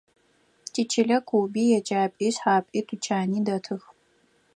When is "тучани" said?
2.87-3.39